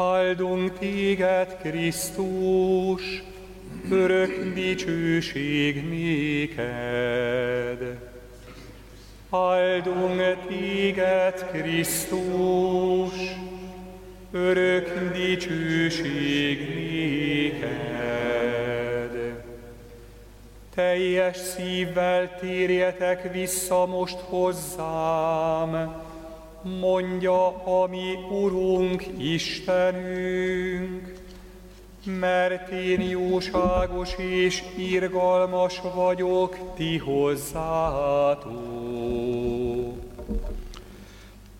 [0.00, 3.22] Áldunk téged, Krisztus,
[3.90, 7.98] örök dicsőség néked.
[9.30, 13.12] Áldunk téged, Krisztus,
[14.32, 17.70] örök dicsőség néked.
[20.74, 26.06] Teljes szívvel térjetek vissza most hozzám,
[26.62, 31.14] mondja a mi Urunk Istenünk,
[32.04, 38.48] mert én jóságos és irgalmas vagyok ti hozzátok.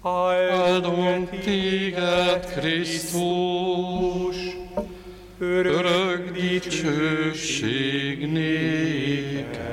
[0.03, 4.37] Áldunk téged, Krisztus,
[5.39, 9.69] örök dicsőség néked.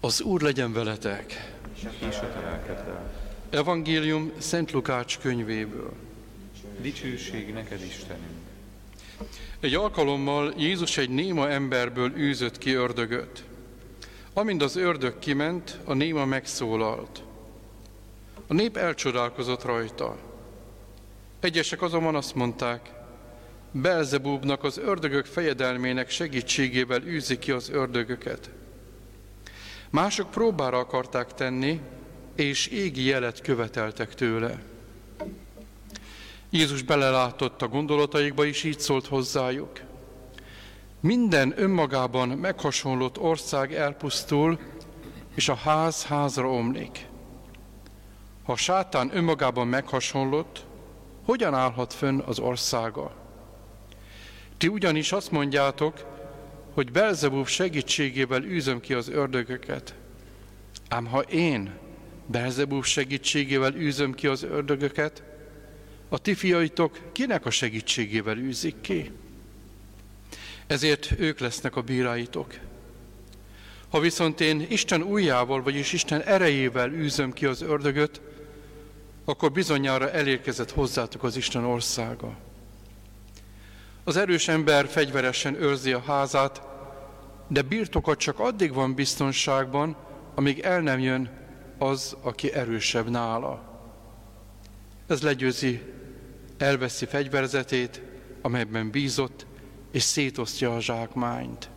[0.00, 1.55] Az Úr legyen veletek!
[1.76, 3.06] És a
[3.50, 5.92] Evangélium Szent Lukács könyvéből.
[6.80, 8.44] Dicsőség neked, Istenünk.
[9.60, 13.44] Egy alkalommal Jézus egy néma emberből űzött ki ördögöt.
[14.32, 17.22] Amint az ördög kiment, a néma megszólalt.
[18.46, 20.16] A nép elcsodálkozott rajta.
[21.40, 22.90] Egyesek azonban azt mondták,
[23.70, 28.50] Belzebúbnak az ördögök fejedelmének segítségével űzi ki az ördögöket.
[29.96, 31.80] Mások próbára akarták tenni,
[32.34, 34.62] és égi jelet követeltek tőle.
[36.50, 39.80] Jézus belelátott a gondolataikba, és így szólt hozzájuk.
[41.00, 44.58] Minden önmagában meghasonlott ország elpusztul,
[45.34, 47.06] és a ház házra omlik.
[48.44, 50.64] Ha a sátán önmagában meghasonlott,
[51.24, 53.14] hogyan állhat fönn az országa?
[54.56, 56.15] Ti ugyanis azt mondjátok,
[56.76, 59.94] hogy Belzebub segítségével űzöm ki az ördögöket.
[60.88, 61.74] Ám ha én
[62.26, 65.22] Belzebub segítségével űzöm ki az ördögöket,
[66.08, 69.10] a ti fiaitok kinek a segítségével űzik ki?
[70.66, 72.54] Ezért ők lesznek a bíráitok.
[73.90, 78.20] Ha viszont én Isten újjával, vagyis Isten erejével űzöm ki az ördögöt,
[79.24, 82.36] akkor bizonyára elérkezett hozzátok az Isten országa.
[84.08, 86.62] Az erős ember fegyveresen őrzi a házát,
[87.48, 89.96] de birtokat csak addig van biztonságban,
[90.34, 91.30] amíg el nem jön
[91.78, 93.80] az, aki erősebb nála.
[95.06, 95.82] Ez legyőzi,
[96.58, 98.02] elveszi fegyverzetét,
[98.42, 99.46] amelyben bízott,
[99.90, 101.68] és szétosztja a zsákmányt.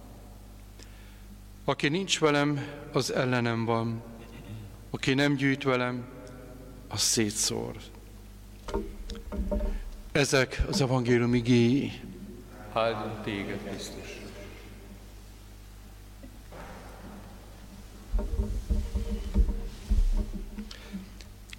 [1.66, 4.02] Aki nincs velem, az ellenem van.
[4.90, 6.06] Aki nem gyűjt velem,
[6.88, 7.76] az szétszór.
[10.12, 11.92] Ezek az evangélium igéi.
[12.74, 14.29] Áldunk téged, Krisztus.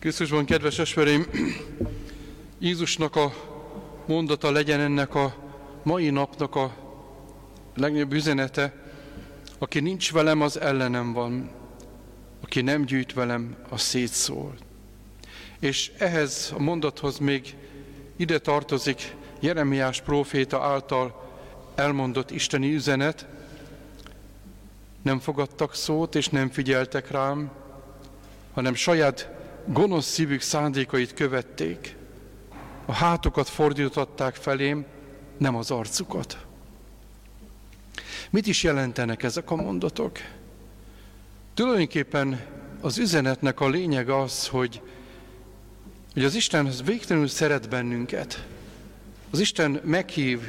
[0.00, 1.26] Krisztusban, kedves esvereim,
[2.58, 3.32] Jézusnak a
[4.06, 5.34] mondata legyen ennek a
[5.82, 6.76] mai napnak a
[7.76, 8.74] legnagyobb üzenete,
[9.58, 11.50] aki nincs velem, az ellenem van,
[12.40, 14.56] aki nem gyűjt velem, az szétszól.
[15.58, 17.54] És ehhez a mondathoz még
[18.16, 21.30] ide tartozik Jeremiás próféta által
[21.74, 23.26] elmondott isteni üzenet,
[25.02, 27.50] nem fogadtak szót és nem figyeltek rám,
[28.52, 29.38] hanem saját
[29.72, 31.96] gonosz szívük szándékait követték.
[32.86, 34.86] A hátokat fordították felém,
[35.38, 36.46] nem az arcukat.
[38.30, 40.18] Mit is jelentenek ezek a mondatok?
[41.54, 42.46] Tulajdonképpen
[42.80, 44.80] az üzenetnek a lényeg az, hogy,
[46.12, 48.46] hogy az Isten az végtelenül szeret bennünket.
[49.30, 50.40] Az Isten meghív,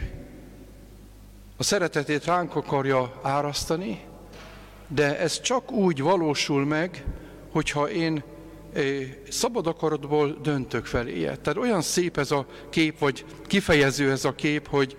[1.58, 4.04] a szeretetét ránk akarja árasztani,
[4.88, 7.06] de ez csak úgy valósul meg,
[7.52, 8.24] hogyha én
[9.30, 11.36] szabad akaratból döntök feléje.
[11.36, 14.98] Tehát olyan szép ez a kép, vagy kifejező ez a kép, hogy,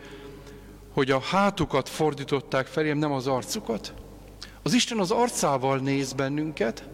[0.93, 3.95] hogy a hátukat fordították felém, nem az arcukat.
[4.63, 6.85] Az Isten az arcával néz bennünket,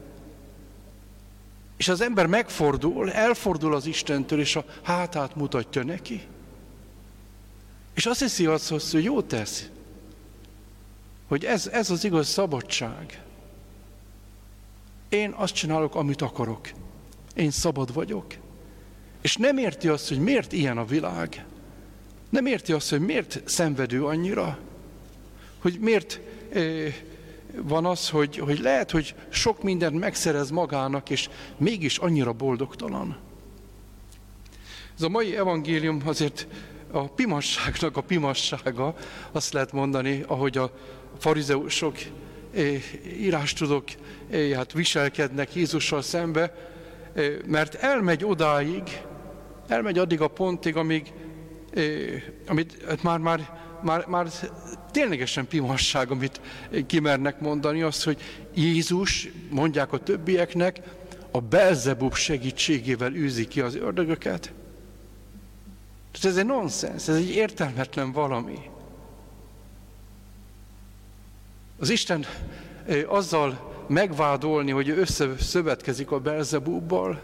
[1.76, 6.22] és az ember megfordul, elfordul az Istentől, és a hátát mutatja neki.
[7.94, 9.68] És azt hiszi azt, hogy jó tesz,
[11.28, 13.22] hogy ez, ez az igaz szabadság.
[15.08, 16.70] Én azt csinálok, amit akarok.
[17.34, 18.26] Én szabad vagyok.
[19.20, 21.44] És nem érti azt, hogy miért ilyen a világ.
[22.28, 24.58] Nem érti azt, hogy miért szenvedő annyira.
[25.58, 26.20] Hogy miért
[26.52, 26.94] eh,
[27.62, 33.16] van az, hogy, hogy lehet, hogy sok mindent megszerez magának, és mégis annyira boldogtalan.
[34.96, 36.46] Ez a mai evangélium azért
[36.90, 38.94] a pimasságnak a pimassága,
[39.32, 40.72] azt lehet mondani, ahogy a
[41.18, 41.96] farizeusok
[43.18, 43.84] írástudók
[44.54, 46.54] hát viselkednek Jézussal szembe,
[47.46, 48.82] mert elmegy odáig,
[49.68, 51.12] elmegy addig a pontig, amíg
[52.46, 54.26] amit hát már, már, már, már
[54.90, 56.40] ténylegesen pimasság, amit
[56.86, 58.20] kimernek mondani, az, hogy
[58.54, 60.80] Jézus, mondják a többieknek,
[61.30, 64.52] a Belzebub segítségével űzi ki az ördögöket.
[66.12, 68.58] Tehát ez egy nonsens, ez egy értelmetlen valami.
[71.78, 72.24] Az Isten
[73.06, 77.22] azzal megvádolni, hogy összeszövetkezik a Belzebubbal,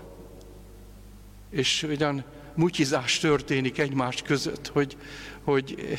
[1.51, 2.25] és ugyan
[2.55, 4.97] mutyizás történik egymás között, hogy,
[5.43, 5.99] hogy,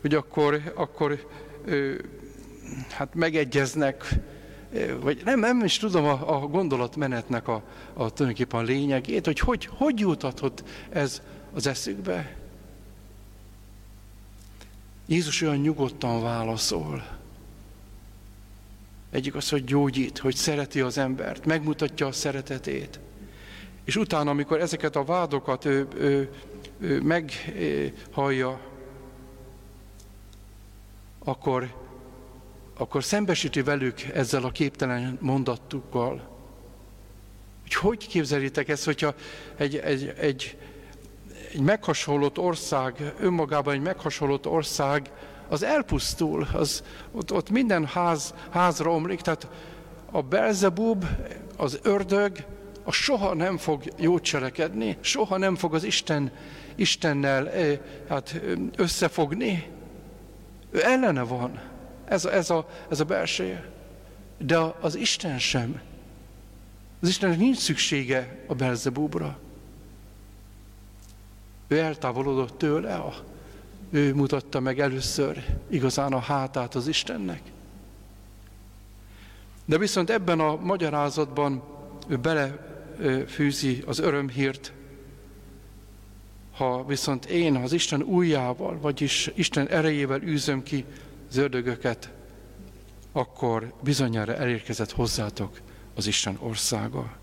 [0.00, 1.26] hogy akkor, akkor
[2.90, 4.14] hát megegyeznek,
[5.00, 7.62] vagy nem, nem is tudom a, a gondolatmenetnek a,
[7.92, 11.22] a tulajdonképpen a lényegét, hogy, hogy hogy jutathat ez
[11.52, 12.36] az eszükbe.
[15.06, 17.20] Jézus olyan nyugodtan válaszol.
[19.12, 23.00] Egyik az, hogy gyógyít, hogy szereti az embert, megmutatja a szeretetét.
[23.84, 26.30] És utána, amikor ezeket a vádokat ő, ő,
[26.78, 28.60] ő meghallja,
[31.24, 31.74] akkor,
[32.76, 36.30] akkor szembesíti velük ezzel a képtelen mondattukkal.
[37.62, 39.14] Hogy hogy képzelitek ezt, hogyha
[39.56, 40.56] egy, egy, egy,
[41.50, 45.10] egy meghasonlott ország, önmagában egy meghasonlott ország,
[45.52, 49.48] az elpusztul, az, ott, ott minden ház, házra omlik, tehát
[50.10, 51.04] a Belzebub,
[51.56, 52.44] az ördög,
[52.84, 56.32] a soha nem fog jót cselekedni, soha nem fog az Isten,
[56.74, 57.78] Istennel eh,
[58.08, 58.40] hát,
[58.76, 59.70] összefogni.
[60.70, 61.60] Ő ellene van.
[62.04, 63.70] Ez a, ez a, ez a belseje.
[64.38, 65.80] De az Isten sem.
[67.00, 69.38] Az Istennek nincs szüksége a Belzebubra.
[71.68, 73.14] Ő eltávolodott tőle, a,
[73.92, 77.42] ő mutatta meg először igazán a hátát az Istennek.
[79.64, 81.62] De viszont ebben a magyarázatban
[82.08, 84.72] ő belefűzi az örömhírt,
[86.52, 90.84] ha viszont én az Isten újjával, vagyis Isten erejével űzöm ki
[91.28, 92.10] az ördögöket,
[93.12, 95.60] akkor bizonyára elérkezett hozzátok
[95.94, 97.16] az Isten országa.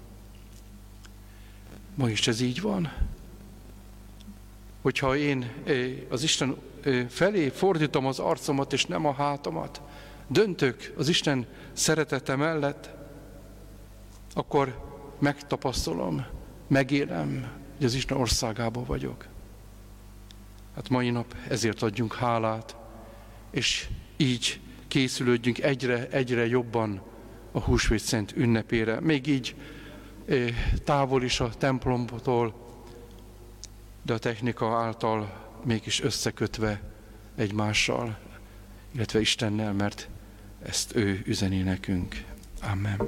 [1.96, 2.92] Ma is ez így van.
[4.82, 5.52] Hogyha én
[6.10, 6.58] az Isten
[7.08, 9.82] felé fordítom az arcomat és nem a hátamat,
[10.28, 12.90] döntök az Isten szeretete mellett,
[14.34, 14.88] akkor
[15.20, 16.26] megtapasztalom,
[16.68, 19.26] megélem, hogy az Isten országában vagyok.
[20.76, 22.76] Hát mai nap ezért adjunk hálát,
[23.52, 23.88] és
[24.18, 27.02] így készülődjünk egyre, egyre jobban
[27.52, 29.00] a húsvét szent ünnepére.
[29.00, 29.56] Még így
[30.84, 32.68] távol is a templomtól,
[34.10, 35.30] de a technika által
[35.64, 36.82] mégis összekötve
[37.36, 38.18] egymással,
[38.92, 40.10] illetve Istennel, mert
[40.62, 42.24] ezt ő üzeni nekünk.
[42.62, 43.08] Amen.